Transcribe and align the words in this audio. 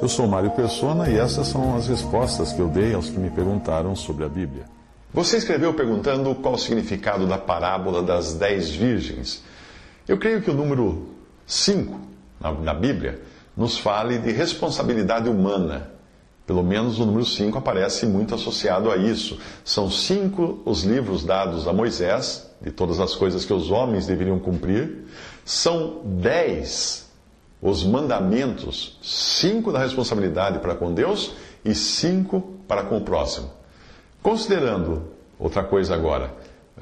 Eu 0.00 0.08
sou 0.08 0.26
Mário 0.26 0.50
Persona 0.52 1.10
e 1.10 1.18
essas 1.18 1.48
são 1.48 1.76
as 1.76 1.86
respostas 1.86 2.50
que 2.50 2.60
eu 2.60 2.68
dei 2.68 2.94
aos 2.94 3.10
que 3.10 3.18
me 3.18 3.28
perguntaram 3.28 3.94
sobre 3.94 4.24
a 4.24 4.28
Bíblia. 4.28 4.64
Você 5.12 5.36
escreveu 5.36 5.74
perguntando 5.74 6.34
qual 6.34 6.54
o 6.54 6.58
significado 6.58 7.26
da 7.26 7.36
parábola 7.36 8.02
das 8.02 8.34
dez 8.34 8.70
virgens. 8.70 9.42
Eu 10.06 10.16
creio 10.18 10.40
que 10.40 10.50
o 10.50 10.54
número 10.54 11.08
5 11.46 12.00
na, 12.40 12.52
na 12.52 12.74
Bíblia 12.74 13.20
nos 13.54 13.76
fale 13.76 14.18
de 14.18 14.32
responsabilidade 14.32 15.28
humana. 15.28 15.90
Pelo 16.46 16.62
menos 16.62 16.98
o 16.98 17.04
número 17.04 17.26
5 17.26 17.58
aparece 17.58 18.06
muito 18.06 18.34
associado 18.34 18.90
a 18.90 18.96
isso. 18.96 19.38
São 19.62 19.90
cinco 19.90 20.62
os 20.64 20.84
livros 20.84 21.22
dados 21.22 21.68
a 21.68 21.72
Moisés, 21.74 22.50
de 22.62 22.70
todas 22.70 22.98
as 22.98 23.14
coisas 23.14 23.44
que 23.44 23.52
os 23.52 23.70
homens 23.70 24.06
deveriam 24.06 24.38
cumprir. 24.38 25.04
São 25.44 26.00
dez 26.04 27.07
os 27.60 27.84
mandamentos, 27.84 28.98
cinco 29.02 29.72
da 29.72 29.78
responsabilidade 29.78 30.60
para 30.60 30.74
com 30.74 30.92
Deus 30.92 31.32
e 31.64 31.74
cinco 31.74 32.54
para 32.66 32.84
com 32.84 32.98
o 32.98 33.00
próximo. 33.00 33.50
Considerando, 34.22 35.02
outra 35.38 35.64
coisa 35.64 35.94
agora, 35.94 36.32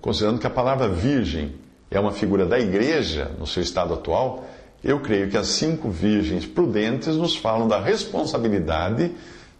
considerando 0.00 0.38
que 0.38 0.46
a 0.46 0.50
palavra 0.50 0.88
virgem 0.88 1.54
é 1.90 2.00
uma 2.00 2.12
figura 2.12 2.46
da 2.46 2.58
igreja 2.58 3.30
no 3.38 3.46
seu 3.46 3.62
estado 3.62 3.92
atual, 3.94 4.44
eu 4.82 5.00
creio 5.00 5.30
que 5.30 5.36
as 5.36 5.48
cinco 5.48 5.90
virgens 5.90 6.46
prudentes 6.46 7.16
nos 7.16 7.36
falam 7.36 7.68
da 7.68 7.78
responsabilidade 7.78 9.12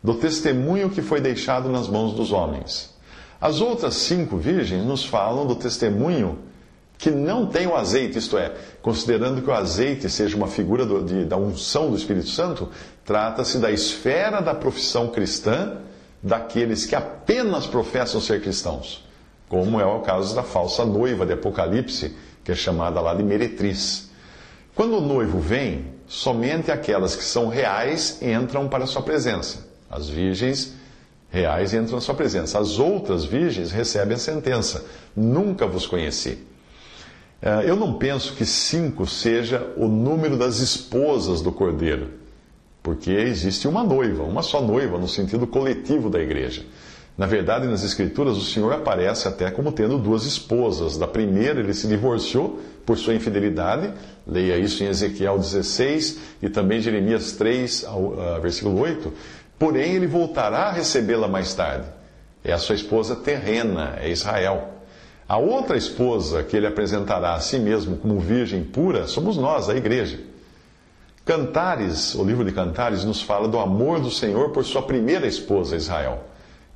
do 0.02 0.14
testemunho 0.14 0.90
que 0.90 1.00
foi 1.00 1.20
deixado 1.20 1.68
nas 1.68 1.88
mãos 1.88 2.14
dos 2.14 2.32
homens. 2.32 2.92
As 3.40 3.60
outras 3.60 3.94
cinco 3.94 4.36
virgens 4.36 4.84
nos 4.84 5.04
falam 5.04 5.46
do 5.46 5.54
testemunho 5.54 6.38
que 7.02 7.10
não 7.10 7.46
tem 7.46 7.66
o 7.66 7.74
azeite, 7.74 8.16
isto 8.16 8.38
é, 8.38 8.52
considerando 8.80 9.42
que 9.42 9.50
o 9.50 9.52
azeite 9.52 10.08
seja 10.08 10.36
uma 10.36 10.46
figura 10.46 10.86
do, 10.86 11.02
de, 11.02 11.24
da 11.24 11.36
unção 11.36 11.90
do 11.90 11.96
Espírito 11.96 12.28
Santo, 12.28 12.68
trata-se 13.04 13.58
da 13.58 13.72
esfera 13.72 14.40
da 14.40 14.54
profissão 14.54 15.08
cristã 15.08 15.78
daqueles 16.22 16.86
que 16.86 16.94
apenas 16.94 17.66
professam 17.66 18.20
ser 18.20 18.40
cristãos, 18.40 19.04
como 19.48 19.80
é 19.80 19.84
o 19.84 19.98
caso 19.98 20.32
da 20.32 20.44
falsa 20.44 20.84
noiva 20.84 21.26
de 21.26 21.32
Apocalipse, 21.32 22.14
que 22.44 22.52
é 22.52 22.54
chamada 22.54 23.00
lá 23.00 23.14
de 23.14 23.24
meretriz. 23.24 24.08
Quando 24.72 24.98
o 24.98 25.00
noivo 25.00 25.40
vem, 25.40 25.86
somente 26.06 26.70
aquelas 26.70 27.16
que 27.16 27.24
são 27.24 27.48
reais 27.48 28.22
entram 28.22 28.68
para 28.68 28.84
a 28.84 28.86
sua 28.86 29.02
presença. 29.02 29.66
As 29.90 30.08
virgens 30.08 30.74
reais 31.30 31.74
entram 31.74 31.96
na 31.96 32.00
sua 32.00 32.14
presença. 32.14 32.60
As 32.60 32.78
outras 32.78 33.24
virgens 33.24 33.72
recebem 33.72 34.14
a 34.14 34.20
sentença: 34.20 34.84
Nunca 35.16 35.66
vos 35.66 35.84
conheci. 35.84 36.51
É, 37.42 37.68
eu 37.68 37.74
não 37.74 37.94
penso 37.94 38.34
que 38.34 38.46
cinco 38.46 39.04
seja 39.04 39.66
o 39.76 39.88
número 39.88 40.36
das 40.36 40.60
esposas 40.60 41.42
do 41.42 41.50
cordeiro, 41.50 42.10
porque 42.80 43.10
existe 43.10 43.66
uma 43.66 43.82
noiva, 43.82 44.22
uma 44.22 44.42
só 44.42 44.62
noiva, 44.62 44.96
no 44.96 45.08
sentido 45.08 45.44
coletivo 45.44 46.08
da 46.08 46.20
igreja. 46.20 46.64
Na 47.18 47.26
verdade, 47.26 47.66
nas 47.66 47.84
Escrituras, 47.84 48.36
o 48.36 48.44
Senhor 48.44 48.72
aparece 48.72 49.28
até 49.28 49.50
como 49.50 49.70
tendo 49.72 49.98
duas 49.98 50.24
esposas. 50.24 50.96
Da 50.96 51.06
primeira, 51.06 51.60
ele 51.60 51.74
se 51.74 51.86
divorciou 51.86 52.60
por 52.86 52.96
sua 52.96 53.14
infidelidade, 53.14 53.92
leia 54.26 54.56
isso 54.56 54.82
em 54.82 54.86
Ezequiel 54.86 55.36
16 55.36 56.18
e 56.40 56.48
também 56.48 56.80
Jeremias 56.80 57.32
3, 57.32 57.84
ah, 57.86 58.38
versículo 58.40 58.80
8. 58.80 59.12
Porém, 59.58 59.94
ele 59.94 60.06
voltará 60.06 60.68
a 60.68 60.72
recebê-la 60.72 61.28
mais 61.28 61.52
tarde. 61.52 61.86
É 62.42 62.52
a 62.52 62.58
sua 62.58 62.74
esposa 62.74 63.14
terrena, 63.14 63.94
é 64.00 64.08
Israel. 64.08 64.81
A 65.32 65.38
outra 65.38 65.78
esposa 65.78 66.42
que 66.42 66.54
ele 66.54 66.66
apresentará 66.66 67.32
a 67.32 67.40
si 67.40 67.58
mesmo 67.58 67.96
como 67.96 68.20
virgem 68.20 68.62
pura 68.62 69.06
somos 69.06 69.38
nós, 69.38 69.70
a 69.70 69.74
igreja. 69.74 70.20
Cantares, 71.24 72.14
o 72.14 72.22
livro 72.22 72.44
de 72.44 72.52
Cantares, 72.52 73.02
nos 73.02 73.22
fala 73.22 73.48
do 73.48 73.58
amor 73.58 73.98
do 73.98 74.10
Senhor 74.10 74.50
por 74.50 74.62
sua 74.62 74.82
primeira 74.82 75.26
esposa, 75.26 75.74
Israel. 75.74 76.24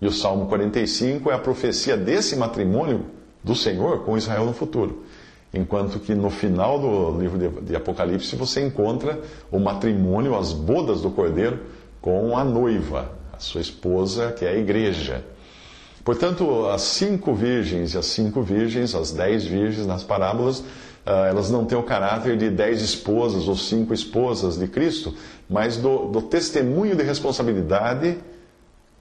E 0.01 0.07
o 0.07 0.11
Salmo 0.11 0.47
45 0.47 1.31
é 1.31 1.35
a 1.35 1.39
profecia 1.39 1.99
desse 1.99 2.35
matrimônio 2.35 3.05
do 3.45 3.55
Senhor 3.55 4.05
com 4.05 4.17
Israel 4.17 4.47
no 4.47 4.55
futuro. 4.55 5.05
Enquanto 5.53 6.01
que 6.01 6.15
no 6.15 6.31
final 6.31 6.79
do 6.79 7.21
livro 7.21 7.61
de 7.61 7.77
Apocalipse 7.77 8.37
você 8.37 8.65
encontra 8.65 9.21
o 9.53 9.59
matrimônio, 9.59 10.35
as 10.35 10.55
bodas 10.55 11.03
do 11.03 11.11
cordeiro, 11.11 11.61
com 12.01 12.35
a 12.39 12.43
noiva, 12.43 13.13
a 13.35 13.39
sua 13.39 13.61
esposa, 13.61 14.33
que 14.33 14.47
é 14.47 14.49
a 14.49 14.57
igreja. 14.57 15.23
Portanto, 16.07 16.69
as 16.69 16.83
cinco 16.83 17.35
virgens 17.35 17.93
e 17.93 17.99
as 17.99 18.07
cinco 18.07 18.41
virgens, 18.41 18.95
as 18.95 19.11
dez 19.11 19.45
virgens 19.45 19.89
nas 19.89 20.05
parábolas, 20.05 20.63
ah, 21.05 21.27
elas 21.27 21.51
não 21.51 21.65
têm 21.65 21.77
o 21.77 21.83
caráter 21.83 22.37
de 22.37 22.49
dez 22.49 22.81
esposas 22.81 23.49
ou 23.49 23.57
cinco 23.57 23.93
esposas 23.93 24.57
de 24.57 24.69
Cristo, 24.69 25.13
mas 25.51 25.77
do, 25.77 26.07
do 26.07 26.23
testemunho 26.23 26.95
de 26.95 27.03
responsabilidade 27.03 28.19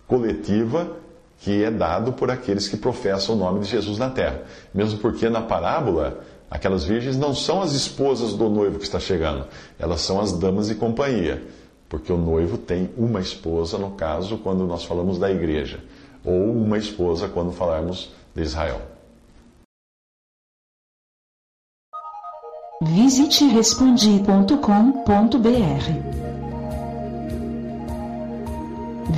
coletiva 0.07 0.97
que 1.37 1.63
é 1.63 1.69
dado 1.69 2.11
por 2.11 2.31
aqueles 2.31 2.67
que 2.67 2.75
professam 2.75 3.35
o 3.35 3.37
nome 3.37 3.59
de 3.59 3.67
Jesus 3.67 3.99
na 3.99 4.09
terra. 4.09 4.41
Mesmo 4.73 4.97
porque 4.97 5.29
na 5.29 5.43
parábola, 5.43 6.21
aquelas 6.49 6.85
virgens 6.85 7.15
não 7.15 7.35
são 7.35 7.61
as 7.61 7.73
esposas 7.73 8.33
do 8.33 8.49
noivo 8.49 8.79
que 8.79 8.85
está 8.85 8.99
chegando, 8.99 9.45
elas 9.77 10.01
são 10.01 10.19
as 10.19 10.31
damas 10.31 10.69
de 10.69 10.73
companhia. 10.73 11.43
Porque 11.87 12.11
o 12.11 12.17
noivo 12.17 12.57
tem 12.57 12.89
uma 12.97 13.19
esposa, 13.19 13.77
no 13.77 13.91
caso, 13.91 14.39
quando 14.39 14.65
nós 14.65 14.83
falamos 14.83 15.19
da 15.19 15.29
igreja 15.29 15.79
ou 16.25 16.51
uma 16.51 16.77
esposa 16.77 17.29
quando 17.29 17.51
falarmos 17.51 18.11
de 18.33 18.41
Israel. 18.41 18.81
Visite 22.81 23.45
respondi.com.br. 23.45 24.55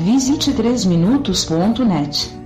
Visite 0.06 0.54
3minutos.net. 0.54 2.37